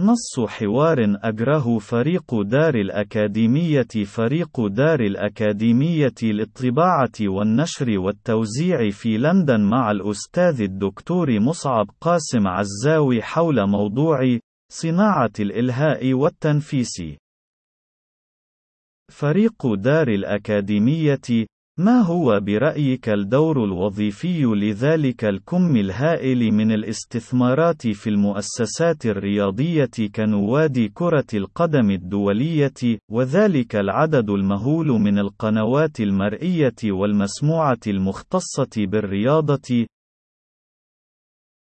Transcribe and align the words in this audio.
نص 0.00 0.40
حوار 0.48 0.98
أجره 1.22 1.78
فريق 1.78 2.42
دار 2.42 2.74
الأكاديمية 2.74 4.04
فريق 4.06 4.66
دار 4.66 5.00
الأكاديمية 5.00 6.14
للطباعة 6.22 7.12
والنشر 7.20 7.98
والتوزيع 7.98 8.90
في 8.90 9.18
لندن 9.18 9.60
مع 9.60 9.90
الأستاذ 9.90 10.60
الدكتور 10.60 11.40
مصعب 11.40 11.86
قاسم 12.00 12.48
عزاوي 12.48 13.22
حول 13.22 13.66
موضوع 13.66 14.38
صناعة 14.72 15.32
الإلهاء 15.40 16.12
والتنفيس. 16.14 17.02
فريق 19.10 19.74
دار 19.74 20.08
الأكاديمية 20.08 21.46
ما 21.80 22.00
هو 22.00 22.40
برأيك 22.40 23.08
الدور 23.08 23.64
الوظيفي 23.64 24.42
لذلك 24.42 25.24
الكم 25.24 25.76
الهائل 25.76 26.52
من 26.52 26.72
الاستثمارات 26.72 27.86
في 27.86 28.10
المؤسسات 28.10 29.06
الرياضية 29.06 29.90
كنوادي 30.14 30.88
كرة 30.88 31.26
القدم 31.34 31.90
الدولية، 31.90 32.98
وذلك 33.10 33.76
العدد 33.76 34.30
المهول 34.30 34.86
من 34.86 35.18
القنوات 35.18 36.00
المرئية 36.00 36.74
والمسموعة 36.84 37.80
المختصة 37.86 38.70
بالرياضة؟ 38.76 39.86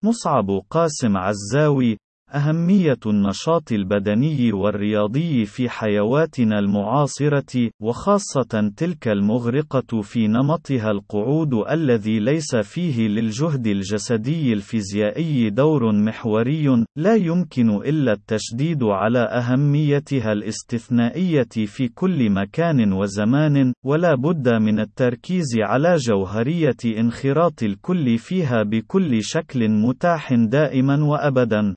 مصعب 0.05 0.63
قاسم 0.71 1.17
عزاوي 1.17 1.99
أهمية 2.35 2.99
النشاط 3.07 3.73
البدني 3.73 4.53
والرياضي 4.53 5.45
في 5.45 5.69
حيواتنا 5.69 6.59
المعاصرة، 6.59 7.71
وخاصة 7.83 8.73
تلك 8.77 9.09
المغرقة 9.09 10.01
في 10.03 10.29
نمطها 10.29 10.91
القعود 10.91 11.55
الذي 11.71 12.19
ليس 12.19 12.57
فيه 12.57 13.09
للجهد 13.09 13.67
الجسدي 13.67 14.53
الفيزيائي 14.53 15.51
دور 15.51 15.93
محوري، 15.93 16.85
لا 16.97 17.15
يمكن 17.15 17.71
إلا 17.71 18.13
التشديد 18.13 18.83
على 18.83 19.19
أهميتها 19.19 20.33
الاستثنائية 20.33 21.67
في 21.67 21.89
كل 21.89 22.31
مكان 22.31 22.93
وزمان، 22.93 23.73
ولا 23.85 24.15
بد 24.15 24.49
من 24.49 24.81
التركيز 24.81 25.47
على 25.59 25.97
جوهرية 25.97 26.77
انخراط 26.99 27.63
الكل 27.63 28.19
فيها 28.19 28.63
بكل 28.63 29.23
شكل 29.23 29.69
متاح 29.69 30.35
دائما 30.35 31.05
وأبدا. 31.05 31.75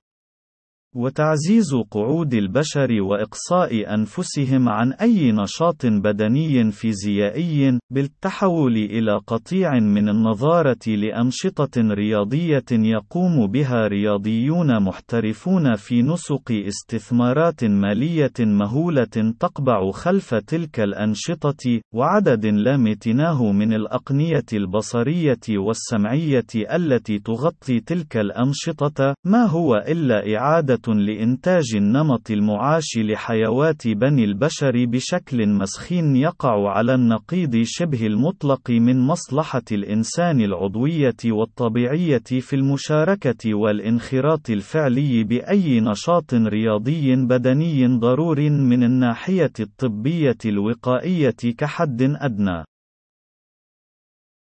وتعزيز 0.96 1.76
قعود 1.92 2.34
البشر 2.34 3.02
وإقصاء 3.02 3.94
أنفسهم 3.94 4.70
عن 4.70 4.92
أي 4.94 5.32
نشاط 5.32 5.86
بدني 5.86 6.72
فيزيائي، 6.72 7.80
بالتحول 7.90 8.76
إلى 8.78 9.20
قطيع 9.28 9.80
من 9.80 10.10
النظارة 10.10 10.88
لأنشطة 10.88 11.82
رياضية 11.82 12.66
يقوم 12.72 13.48
بها 13.48 13.88
رياضيون 13.88 14.84
محترفون 14.84 15.76
في 15.76 16.02
نسق 16.02 16.52
استثمارات 16.52 17.64
مالية 17.64 18.34
مهولة 18.40 19.34
تقبع 19.40 19.92
خلف 19.92 20.36
تلك 20.36 20.80
الأنشطة، 20.80 21.82
وعدد 21.94 22.46
لا 22.46 22.78
متناه 22.78 23.52
من 23.52 23.74
الأقنية 23.74 24.46
البصرية 24.54 25.40
والسمعية 25.50 26.46
التي 26.76 27.20
تغطي 27.20 27.80
تلك 27.80 28.18
الأنشطة، 28.18 29.16
ما 29.26 29.46
هو 29.46 29.76
إلا 29.76 30.38
إعادة 30.38 30.81
لإنتاج 30.90 31.76
النمط 31.76 32.32
المعاش 32.32 32.98
لحيوات 32.98 33.88
بني 33.88 34.24
البشر 34.24 34.86
بشكل 34.86 35.50
مسخين 35.50 36.16
يقع 36.16 36.70
على 36.70 36.94
النقيض 36.96 37.62
شبه 37.64 38.08
المطلق 38.08 38.70
من 38.70 39.00
مصلحة 39.00 39.64
الإنسان 39.72 40.42
العضوية 40.42 41.16
والطبيعية 41.26 42.24
في 42.40 42.56
المشاركة 42.56 43.54
والانخراط 43.56 44.50
الفعلي 44.50 45.24
بأي 45.24 45.80
نشاط 45.80 46.34
رياضي 46.34 47.16
بدني 47.16 47.88
ضرور 47.88 48.50
من 48.50 48.84
الناحية 48.84 49.54
الطبية 49.60 50.38
الوقائية 50.46 51.36
كحد 51.58 52.02
أدنى. 52.02 52.64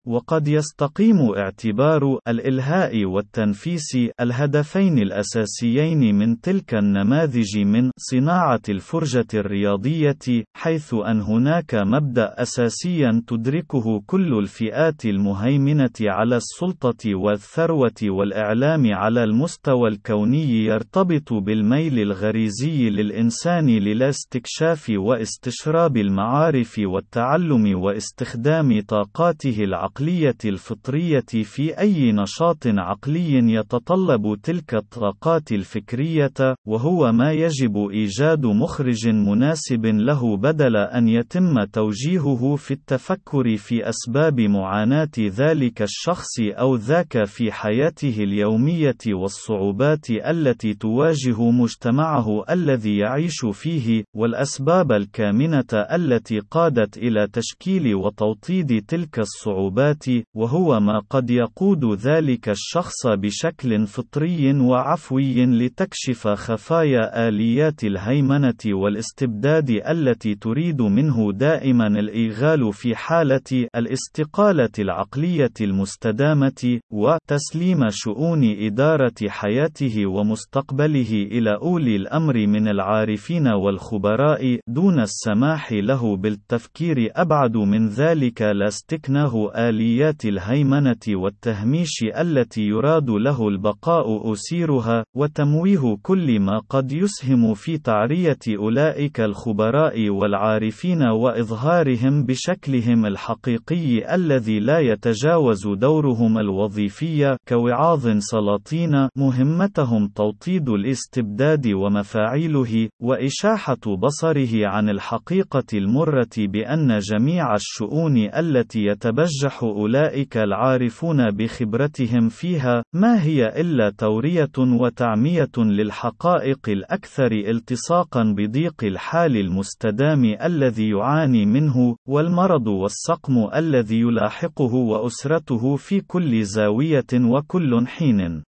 وقد 0.06 0.48
يستقيم 0.48 1.16
اعتبار 1.36 2.18
الإلهاء 2.28 3.04
والتنفيس 3.04 3.96
الهدفين 4.20 4.98
الأساسيين 4.98 6.14
من 6.14 6.40
تلك 6.40 6.74
النماذج 6.74 7.58
من 7.58 7.90
صناعة 7.96 8.60
الفرجة 8.68 9.26
الرياضية، 9.34 10.44
حيث 10.56 10.94
أن 10.94 11.20
هناك 11.20 11.74
مبدأ 11.74 12.34
أساسيا 12.42 13.22
تدركه 13.26 14.00
كل 14.06 14.38
الفئات 14.38 15.04
المهيمنة 15.04 15.90
على 16.00 16.36
السلطة 16.36 17.14
والثروة 17.14 18.00
والإعلام 18.02 18.94
على 18.94 19.24
المستوى 19.24 19.88
الكوني 19.88 20.64
يرتبط 20.64 21.32
بالميل 21.32 21.98
الغريزي 21.98 22.90
للإنسان 22.90 23.66
للاستكشاف 23.66 24.92
واستشراب 24.96 25.96
المعارف 25.96 26.80
والتعلم 26.84 27.82
واستخدام 27.82 28.80
طاقاته 28.80 29.64
العقلية. 29.64 29.89
العقلية 29.90 30.36
الفطرية 30.44 31.24
في 31.44 31.78
أي 31.78 32.12
نشاط 32.12 32.66
عقلي 32.66 33.54
يتطلب 33.54 34.36
تلك 34.42 34.74
الطاقات 34.74 35.52
الفكرية، 35.52 36.54
وهو 36.66 37.12
ما 37.12 37.32
يجب 37.32 37.76
إيجاد 37.92 38.46
مخرج 38.46 39.08
مناسب 39.08 39.86
له 39.86 40.36
بدل 40.36 40.76
أن 40.76 41.08
يتم 41.08 41.64
توجيهه 41.72 42.56
في 42.56 42.70
التفكر 42.70 43.56
في 43.56 43.88
أسباب 43.88 44.40
معاناة 44.40 45.10
ذلك 45.18 45.82
الشخص 45.82 46.40
أو 46.40 46.76
ذاك 46.76 47.24
في 47.24 47.52
حياته 47.52 48.14
اليومية 48.18 48.98
والصعوبات 49.08 50.10
التي 50.10 50.74
تواجه 50.74 51.50
مجتمعه 51.50 52.44
الذي 52.50 52.96
يعيش 52.96 53.46
فيه، 53.52 54.04
والأسباب 54.16 54.92
الكامنة 54.92 55.72
التي 55.72 56.38
قادت 56.38 56.98
إلى 56.98 57.26
تشكيل 57.32 57.94
وتوطيد 57.94 58.84
تلك 58.88 59.18
الصعوبات 59.18 59.79
العقوبات، 59.80 60.26
وهو 60.34 60.80
ما 60.80 61.02
قد 61.10 61.30
يقود 61.30 61.84
ذلك 61.84 62.48
الشخص 62.48 63.06
بشكل 63.06 63.86
فطري 63.86 64.52
وعفوي 64.52 65.46
لتكشف 65.46 66.28
خفايا 66.28 67.28
آليات 67.28 67.84
الهيمنة 67.84 68.62
والاستبداد 68.66 69.70
التي 69.70 70.34
تريد 70.34 70.82
منه 70.82 71.32
دائما 71.32 71.86
الإيغال 71.86 72.72
في 72.72 72.96
حالة 72.96 73.68
الاستقالة 73.76 74.70
العقلية 74.78 75.52
المستدامة، 75.60 76.80
وتسليم 76.92 77.80
شؤون 77.90 78.44
إدارة 78.44 79.28
حياته 79.28 80.06
ومستقبله 80.06 81.12
إلى 81.32 81.58
أولي 81.62 81.96
الأمر 81.96 82.46
من 82.46 82.68
العارفين 82.68 83.48
والخبراء، 83.48 84.58
دون 84.68 85.00
السماح 85.00 85.72
له 85.72 86.16
بالتفكير 86.16 87.10
أبعد 87.16 87.56
من 87.56 87.88
ذلك 87.88 88.42
لاستكناه 88.42 89.50
آليات 89.70 90.24
الهيمنة 90.24 91.04
والتهميش 91.08 92.04
التي 92.18 92.62
يراد 92.62 93.10
له 93.10 93.48
البقاء 93.48 94.32
أسيرها، 94.32 95.04
وتمويه 95.16 95.96
كل 96.02 96.40
ما 96.40 96.58
قد 96.68 96.92
يسهم 96.92 97.54
في 97.54 97.78
تعرية 97.78 98.38
أولئك 98.58 99.20
الخبراء 99.20 100.08
والعارفين 100.08 101.02
وإظهارهم 101.02 102.24
بشكلهم 102.24 103.06
الحقيقي 103.06 104.14
الذي 104.14 104.60
لا 104.60 104.78
يتجاوز 104.78 105.68
دورهم 105.68 106.38
الوظيفي 106.38 107.36
كوعاظ 107.48 108.08
سلاطين 108.18 109.08
مهمتهم 109.16 110.08
توطيد 110.08 110.68
الاستبداد 110.68 111.66
ومفاعيله، 111.66 112.88
وإشاحة 113.02 113.96
بصره 114.02 114.66
عن 114.66 114.88
الحقيقة 114.88 115.66
المرة 115.74 116.36
بأن 116.38 116.98
جميع 116.98 117.54
الشؤون 117.54 118.16
التي 118.16 118.84
يتبجح 118.84 119.59
أولئك 119.62 120.36
العارفون 120.36 121.30
بخبرتهم 121.30 122.28
فيها، 122.28 122.82
ما 122.94 123.22
هي 123.22 123.60
إلا 123.60 123.90
تورية 123.90 124.52
وتعمية 124.58 125.50
للحقائق 125.58 126.68
الأكثر 126.68 127.32
التصاقًا 127.32 128.34
بضيق 128.36 128.84
الحال 128.84 129.36
المستدام 129.36 130.24
الذي 130.24 130.88
يعاني 130.88 131.46
منه، 131.46 131.96
والمرض 132.08 132.66
والسقم 132.66 133.48
الذي 133.54 134.00
يلاحقه 134.00 134.74
وأسرته 134.74 135.76
في 135.76 136.00
كل 136.00 136.44
زاوية 136.44 137.12
وكل 137.14 137.86
حين. 137.86 138.49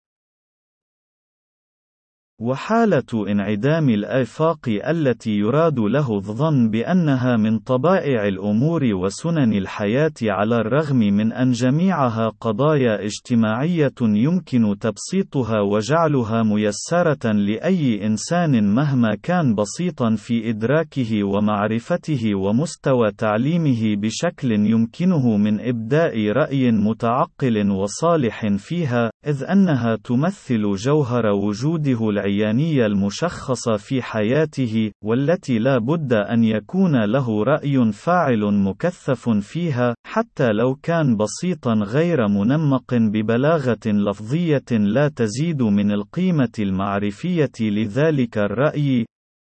وحالة 2.41 3.31
انعدام 3.31 3.89
الآفاق 3.89 4.59
التي 4.67 5.31
يراد 5.31 5.79
له 5.79 6.15
الظن 6.15 6.69
بأنها 6.69 7.37
من 7.37 7.59
طبائع 7.59 8.27
الأمور 8.27 8.83
وسنن 8.93 9.53
الحياة 9.53 10.13
على 10.23 10.55
الرغم 10.55 10.97
من 10.97 11.33
أن 11.33 11.51
جميعها 11.51 12.31
قضايا 12.41 13.05
اجتماعية 13.05 13.93
يمكن 14.01 14.75
تبسيطها 14.79 15.61
وجعلها 15.61 16.43
ميسرة 16.43 17.31
لأي 17.31 18.05
إنسان 18.05 18.73
مهما 18.75 19.15
كان 19.23 19.55
بسيطا 19.55 20.15
في 20.15 20.49
إدراكه 20.49 21.23
ومعرفته 21.23 22.35
ومستوى 22.35 23.11
تعليمه 23.11 23.95
بشكل 23.95 24.51
يمكنه 24.51 25.37
من 25.37 25.59
إبداء 25.59 26.27
رأي 26.31 26.71
متعقل 26.71 27.71
وصالح 27.71 28.47
فيها، 28.57 29.11
إذ 29.27 29.43
أنها 29.43 29.95
تمثل 29.95 30.73
جوهر 30.75 31.25
وجوده 31.25 32.09
العلمي 32.09 32.28
العيانية 32.29 32.85
المشخصة 32.85 33.77
في 33.77 34.01
حياته، 34.01 34.91
والتي 35.03 35.59
لا 35.59 35.77
بد 35.77 36.13
أن 36.13 36.43
يكون 36.43 37.05
له 37.05 37.43
رأي 37.43 37.91
فاعل 37.91 38.53
مكثف 38.53 39.29
فيها، 39.29 39.95
حتى 40.07 40.47
لو 40.51 40.75
كان 40.75 41.17
بسيطا 41.17 41.73
غير 41.73 42.27
منمق 42.27 42.93
ببلاغة 42.93 43.85
لفظية 43.85 44.71
لا 44.71 45.07
تزيد 45.07 45.61
من 45.61 45.91
القيمة 45.91 46.51
المعرفية 46.59 47.51
لذلك 47.61 48.37
الرأي، 48.37 49.05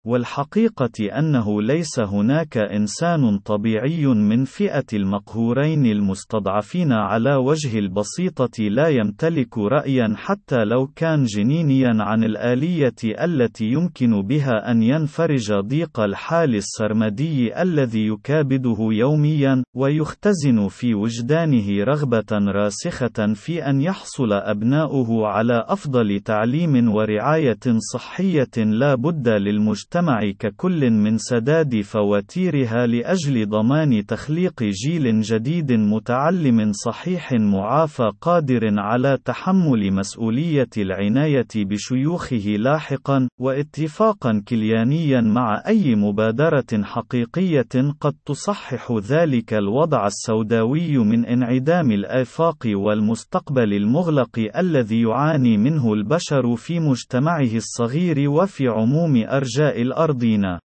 والحقيقة 0.09 1.19
أنه 1.19 1.63
ليس 1.63 2.01
هناك 2.01 2.57
إنسان 2.57 3.39
طبيعي 3.39 4.07
من 4.07 4.45
فئة 4.45 4.85
المقهورين 4.93 5.87
المستضعفين 5.87 6.93
على 6.93 7.35
وجه 7.35 7.79
البسيطة 7.79 8.63
لا 8.63 8.89
يمتلك 8.89 9.59
رأيا 9.59 10.15
حتى 10.17 10.65
لو 10.65 10.87
كان 10.87 11.25
جنينيا 11.25 11.97
عن 12.01 12.25
الآلية 12.25 12.95
التي 13.05 13.65
يمكن 13.65 14.23
بها 14.23 14.71
أن 14.71 14.83
ينفرج 14.83 15.53
ضيق 15.53 16.01
الحال 16.01 16.55
السرمدي 16.55 17.63
الذي 17.63 18.07
يكابده 18.07 18.77
يوميا، 18.81 19.63
ويختزن 19.77 20.69
في 20.69 20.95
وجدانه 20.95 21.85
رغبة 21.85 22.33
راسخة 22.33 23.35
في 23.35 23.71
أن 23.71 23.81
يحصل 23.81 24.33
أبناؤه 24.33 25.27
على 25.27 25.65
أفضل 25.67 26.21
تعليم 26.21 26.95
ورعاية 26.95 27.79
صحية 27.93 28.57
لا 28.57 28.95
بد 28.95 29.29
للمجتمع 29.29 29.98
المجتمع 29.99 30.31
ككل 30.39 30.91
من 30.91 31.19
سداد 31.19 31.81
فواتيرها 31.81 32.87
لأجل 32.87 33.49
ضمان 33.49 34.07
تخليق 34.07 34.63
جيل 34.63 35.21
جديد 35.21 35.73
متعلم 35.73 36.73
صحيح 36.73 37.33
معافى 37.33 38.11
قادر 38.21 38.61
على 38.79 39.19
تحمل 39.25 39.93
مسؤولية 39.93 40.69
العناية 40.79 41.49
بشيوخه 41.57 42.57
لاحقا، 42.59 43.29
واتفاقا 43.41 44.43
كليانيا 44.49 45.21
مع 45.21 45.63
أي 45.67 45.95
مبادرة 45.95 46.83
حقيقية 46.83 47.93
قد 48.01 48.15
تصحح 48.27 48.93
ذلك 48.93 49.55
الوضع 49.55 50.07
السوداوي 50.07 50.99
من 50.99 51.25
انعدام 51.25 51.91
الآفاق 51.91 52.67
والمستقبل 52.67 53.75
المغلق 53.75 54.49
الذي 54.59 55.03
يعاني 55.03 55.57
منه 55.57 55.93
البشر 55.93 56.57
في 56.57 56.81
مجتمعه 56.81 57.55
الصغير 57.55 58.31
وفي 58.31 58.69
عموم 58.69 59.25
أرجاء 59.27 59.83
الأرضين. 59.89 60.68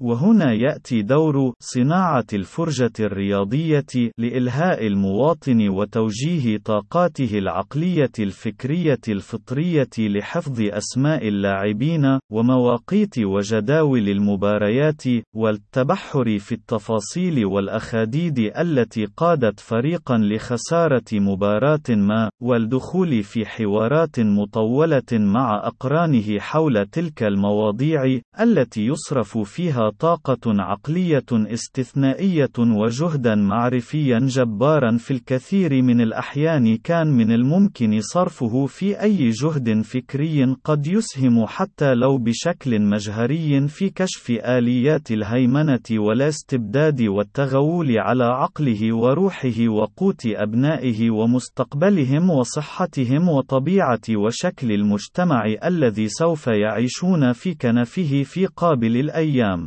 وهنا 0.00 0.52
يأتي 0.52 1.02
دور 1.02 1.52
صناعة 1.60 2.26
الفرجة 2.32 2.92
الرياضية 3.00 3.86
لإلهاء 4.18 4.86
المواطن 4.86 5.68
وتوجيه 5.68 6.58
طاقاته 6.58 7.38
العقلية 7.38 8.12
الفكرية 8.18 9.00
الفطرية 9.08 9.88
لحفظ 9.98 10.60
أسماء 10.60 11.28
اللاعبين 11.28 12.18
ومواقيت 12.32 13.18
وجداول 13.18 14.08
المباريات 14.08 15.02
والتبحر 15.34 16.38
في 16.38 16.52
التفاصيل 16.52 17.44
والأخاديد 17.44 18.38
التي 18.38 19.04
قادت 19.16 19.60
فريقا 19.60 20.18
لخسارة 20.18 21.04
مباراة 21.12 21.80
ما 21.88 22.30
والدخول 22.42 23.22
في 23.22 23.46
حوارات 23.46 24.20
مطولة 24.20 25.02
مع 25.12 25.66
أقرانه 25.66 26.38
حول 26.38 26.86
تلك 26.86 27.22
المواضيع 27.22 28.20
التي 28.40 28.86
يصرف 28.86 29.38
فيها 29.38 29.89
طاقة 29.98 30.40
عقلية 30.46 31.24
استثنائية 31.32 32.50
وجهدا 32.58 33.34
معرفيا 33.34 34.18
جبارا 34.18 34.96
في 34.96 35.10
الكثير 35.10 35.82
من 35.82 36.00
الأحيان 36.00 36.76
كان 36.76 37.06
من 37.06 37.32
الممكن 37.32 38.00
صرفه 38.00 38.66
في 38.66 39.02
أي 39.02 39.30
جهد 39.30 39.82
فكري 39.82 40.56
قد 40.64 40.86
يسهم 40.86 41.46
حتى 41.46 41.94
لو 41.94 42.18
بشكل 42.18 42.82
مجهري 42.82 43.68
في 43.68 43.90
كشف 43.90 44.30
آليات 44.30 45.10
الهيمنة 45.10 45.80
والاستبداد 45.90 47.02
والتغول 47.02 47.98
على 47.98 48.24
عقله 48.24 48.92
وروحه 48.92 49.68
وقوت 49.68 50.26
أبنائه 50.26 51.10
ومستقبلهم 51.10 52.30
وصحتهم 52.30 53.28
وطبيعة 53.28 54.00
وشكل 54.10 54.72
المجتمع 54.72 55.44
الذي 55.64 56.08
سوف 56.08 56.46
يعيشون 56.46 57.32
في 57.32 57.54
كنفه 57.54 58.22
في 58.22 58.46
قابل 58.46 58.96
الأيام. 58.96 59.66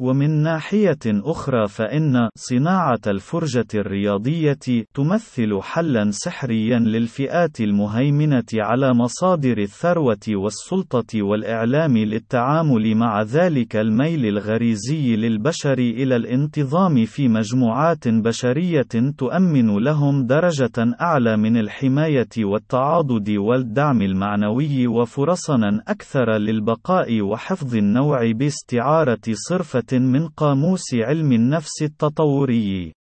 ومن 0.00 0.30
ناحية 0.42 0.98
أخرى 1.06 1.68
فإن 1.68 2.28
صناعة 2.36 3.00
الفرجة 3.06 3.66
الرياضية 3.74 4.58
تمثل 4.94 5.60
حلا 5.62 6.10
سحريا 6.10 6.78
للفئات 6.78 7.60
المهيمنة 7.60 8.44
على 8.54 8.94
مصادر 8.94 9.58
الثروة 9.58 10.26
والسلطة 10.28 11.22
والإعلام 11.22 11.98
للتعامل 11.98 12.94
مع 12.94 13.22
ذلك 13.22 13.76
الميل 13.76 14.26
الغريزي 14.26 15.16
للبشر 15.16 15.78
إلى 15.78 16.16
الانتظام 16.16 17.04
في 17.04 17.28
مجموعات 17.28 18.08
بشرية 18.08 19.12
تؤمن 19.18 19.78
لهم 19.78 20.26
درجة 20.26 20.94
أعلى 21.00 21.36
من 21.36 21.56
الحماية 21.56 22.28
والتعاضد 22.38 23.30
والدعم 23.30 24.02
المعنوي 24.02 24.86
وفرصنا 24.86 25.82
أكثر 25.88 26.30
للبقاء 26.30 27.20
وحفظ 27.22 27.76
النوع 27.76 28.32
باستعارة 28.32 29.20
صرفة 29.32 29.89
من 29.94 30.28
قاموس 30.28 30.94
علم 30.94 31.32
النفس 31.32 31.82
التطوري. 31.82 32.92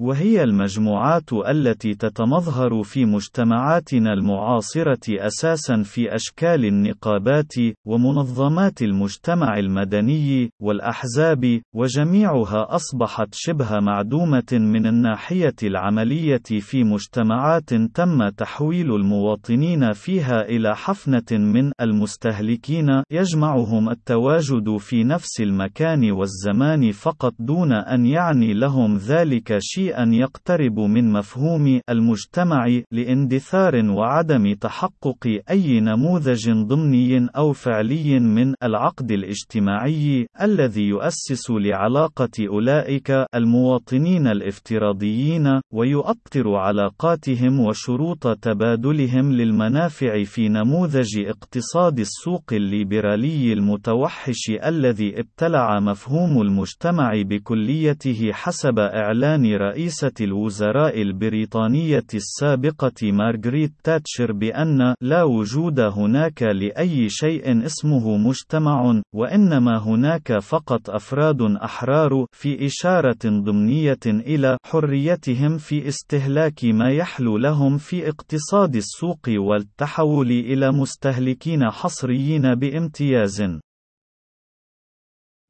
وهي 0.00 0.42
المجموعات 0.42 1.32
التي 1.32 1.94
تتمظهر 1.94 2.82
في 2.82 3.04
مجتمعاتنا 3.04 4.12
المعاصرة 4.12 5.00
أساسا 5.08 5.82
في 5.82 6.14
أشكال 6.14 6.64
النقابات 6.64 7.52
ومنظمات 7.86 8.82
المجتمع 8.82 9.58
المدني 9.58 10.50
والأحزاب 10.62 11.60
وجميعها 11.74 12.74
أصبحت 12.74 13.28
شبه 13.32 13.80
معدومة 13.80 14.52
من 14.52 14.86
الناحية 14.86 15.54
العملية 15.62 16.42
في 16.60 16.84
مجتمعات 16.84 17.74
تم 17.74 18.28
تحويل 18.28 18.94
المواطنين 18.94 19.92
فيها 19.92 20.42
إلى 20.42 20.76
حفنة 20.76 21.38
من 21.38 21.72
المستهلكين 21.80 23.02
يجمعهم 23.10 23.90
التواجد 23.90 24.76
في 24.76 25.04
نفس 25.04 25.40
المكان 25.40 26.10
والزمان 26.10 26.92
فقط 26.92 27.34
دون 27.38 27.72
أن 27.72 28.06
يعني 28.06 28.54
لهم 28.54 28.96
ذلك 28.96 29.56
شيء 29.58 29.89
أن 29.90 30.14
يقترب 30.14 30.78
من 30.80 31.12
مفهوم 31.12 31.80
المجتمع 31.90 32.80
لاندثار 32.92 33.84
وعدم 33.90 34.54
تحقق 34.54 35.40
أي 35.50 35.80
نموذج 35.80 36.50
ضمني 36.50 37.28
أو 37.36 37.52
فعلي 37.52 38.20
من 38.20 38.54
العقد 38.62 39.10
الاجتماعي 39.12 40.26
الذي 40.42 40.82
يؤسس 40.82 41.50
لعلاقة 41.50 42.30
أولئك 42.48 43.10
المواطنين 43.34 44.26
الافتراضيين 44.26 45.60
ويؤطر 45.72 46.54
علاقاتهم 46.54 47.60
وشروط 47.60 48.38
تبادلهم 48.38 49.32
للمنافع 49.32 50.24
في 50.24 50.48
نموذج 50.48 51.18
اقتصاد 51.18 51.98
السوق 51.98 52.44
الليبرالي 52.52 53.52
المتوحش 53.52 54.50
الذي 54.64 55.20
ابتلع 55.20 55.80
مفهوم 55.80 56.42
المجتمع 56.42 57.22
بكليته 57.22 58.30
حسب 58.32 58.78
إعلان 58.78 59.54
رئيس 59.54 59.79
رئيسة 59.80 60.12
الوزراء 60.20 61.02
البريطانية 61.02 62.06
السابقة 62.14 63.12
مارغريت 63.12 63.72
تاتشر 63.84 64.32
بأن 64.32 64.94
لا 65.00 65.22
وجود 65.22 65.80
هناك 65.80 66.42
لأي 66.42 67.08
شيء 67.08 67.64
اسمه 67.66 68.16
مجتمع، 68.16 69.00
وإنما 69.14 69.78
هناك 69.78 70.38
فقط 70.38 70.90
أفراد 70.90 71.42
أحرار، 71.42 72.26
في 72.32 72.66
إشارة 72.66 73.18
ضمنية 73.24 74.04
إلى 74.06 74.56
حريتهم 74.66 75.58
في 75.58 75.88
استهلاك 75.88 76.64
ما 76.64 76.90
يحلو 76.90 77.38
لهم 77.38 77.78
في 77.78 78.08
اقتصاد 78.08 78.76
السوق 78.76 79.28
والتحول 79.28 80.30
إلى 80.30 80.72
مستهلكين 80.72 81.70
حصريين 81.70 82.54
بامتياز. 82.54 83.42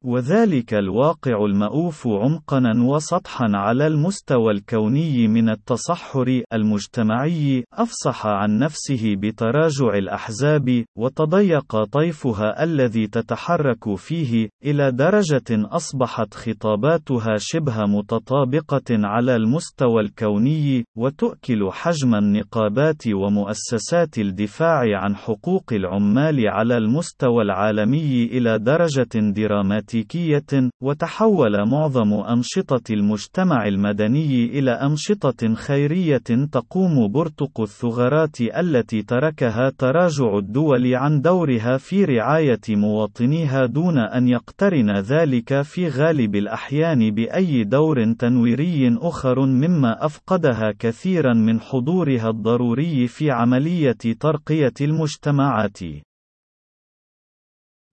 وذلك 0.03 0.73
الواقع 0.73 1.45
المأوف 1.45 2.07
عمقا 2.07 2.61
وسطحا 2.77 3.45
على 3.53 3.87
المستوى 3.87 4.51
الكوني 4.51 5.27
من 5.27 5.49
التصحر 5.49 6.41
المجتمعي 6.53 7.63
أفصح 7.73 8.25
عن 8.27 8.59
نفسه 8.59 9.15
بتراجع 9.15 9.93
الأحزاب 9.97 10.83
وتضيق 10.97 11.83
طيفها 11.83 12.63
الذي 12.63 13.07
تتحرك 13.07 13.95
فيه 13.95 14.49
إلى 14.65 14.91
درجة 14.91 15.49
أصبحت 15.51 16.33
خطاباتها 16.33 17.35
شبه 17.37 17.85
متطابقة 17.85 18.89
على 18.89 19.35
المستوى 19.35 20.01
الكوني 20.01 20.83
وتؤكل 20.97 21.69
حجم 21.71 22.15
النقابات 22.15 23.07
ومؤسسات 23.07 24.17
الدفاع 24.17 24.83
عن 24.97 25.15
حقوق 25.15 25.73
العمال 25.73 26.47
على 26.47 26.77
المستوى 26.77 27.43
العالمي 27.43 28.23
إلى 28.25 28.59
درجة 28.59 29.31
دراماتية. 29.35 29.90
بوليتيكية، 29.91 30.69
وتحول 30.81 31.69
معظم 31.69 32.13
أنشطة 32.13 32.93
المجتمع 32.93 33.67
المدني 33.67 34.45
إلى 34.45 34.71
أنشطة 34.71 35.55
خيرية 35.55 36.47
تقوم 36.51 37.11
برتق 37.11 37.61
الثغرات 37.61 38.41
التي 38.41 39.01
تركها 39.01 39.69
تراجع 39.69 40.37
الدول 40.37 40.95
عن 40.95 41.21
دورها 41.21 41.77
في 41.77 42.05
رعاية 42.05 42.61
مواطنيها 42.69 43.65
دون 43.65 43.97
أن 43.97 44.27
يقترن 44.27 44.97
ذلك 44.99 45.61
في 45.61 45.87
غالب 45.87 46.35
الأحيان 46.35 47.11
بأي 47.11 47.63
دور 47.63 48.13
تنويري 48.13 48.97
أخر 48.97 49.45
مما 49.45 50.05
أفقدها 50.05 50.73
كثيرا 50.79 51.33
من 51.33 51.59
حضورها 51.59 52.29
الضروري 52.29 53.07
في 53.07 53.31
عملية 53.31 53.97
ترقية 54.19 54.73
المجتمعات. 54.81 55.79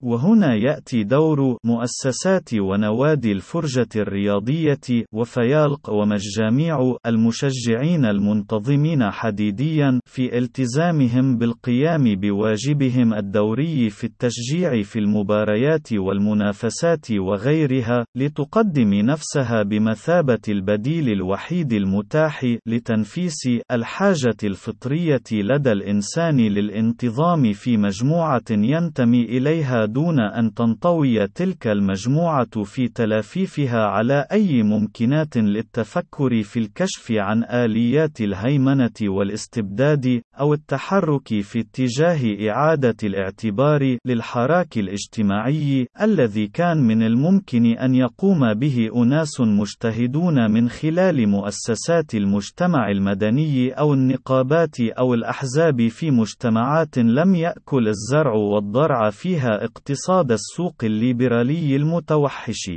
وهنا 0.03 0.55
يأتي 0.55 1.05
دور 1.05 1.59
مؤسسات 1.65 2.55
ونوادي 2.55 3.33
الفرجة 3.33 3.89
الرياضية 3.97 5.05
وفيالق 5.13 5.91
ومجاميع 5.91 6.95
المشجعين 7.07 8.05
المنتظمين 8.05 9.11
حديديا 9.11 10.01
في 10.07 10.39
التزامهم 10.39 11.39
بالقيام 11.39 12.05
بواجبهم 12.15 13.15
الدوري 13.15 13.91
في 13.91 14.05
التشجيع 14.05 14.83
في 14.83 14.99
المباريات 14.99 15.93
والمنافسات 15.93 17.07
وغيرها 17.13 18.05
لتقدم 18.17 18.95
نفسها 18.95 19.63
بمثابة 19.63 20.39
البديل 20.49 21.09
الوحيد 21.09 21.73
المتاح 21.73 22.57
لتنفيس 22.67 23.49
الحاجة 23.73 24.37
الفطرية 24.45 25.23
لدى 25.33 25.73
الإنسان 25.73 26.37
للانتظام 26.37 27.53
في 27.53 27.77
مجموعة 27.77 28.43
ينتمي 28.51 29.25
إليها 29.25 29.88
دون 29.93 30.21
أن 30.21 30.55
تنطوي 30.55 31.27
تلك 31.27 31.67
المجموعة 31.67 32.63
في 32.65 32.89
تلافيفها 32.89 33.85
على 33.85 34.27
أي 34.33 34.63
ممكنات 34.63 35.37
للتفكر 35.37 36.43
في 36.43 36.59
الكشف 36.59 37.13
عن 37.13 37.45
آليات 37.45 38.21
الهيمنة 38.21 38.91
والاستبداد، 39.03 40.21
أو 40.41 40.55
التحرك 40.55 41.29
في 41.41 41.61
اتجاه 41.61 42.51
إعادة 42.51 42.97
الاعتبار 43.05 43.97
للحراك 44.07 44.79
الاجتماعي 44.79 45.87
الذي 46.03 46.47
كان 46.47 46.77
من 46.87 47.03
الممكن 47.03 47.67
أن 47.67 47.95
يقوم 47.95 48.55
به 48.55 48.91
أناس 48.97 49.41
مجتهدون 49.41 50.51
من 50.51 50.69
خلال 50.69 51.29
مؤسسات 51.29 52.15
المجتمع 52.15 52.91
المدني 52.91 53.71
أو 53.71 53.95
النقابات 53.95 54.81
أو 54.81 55.15
الأحزاب 55.15 55.89
في 55.89 56.11
مجتمعات 56.11 56.99
لم 56.99 57.35
يأكل 57.35 57.89
الزرع 57.89 58.33
والضرع 58.33 59.11
فيها 59.11 59.65
اقتصاد 59.79 60.33
السوق 60.33 60.75
الليبرالي 60.85 61.77
المتوحش. 61.77 62.71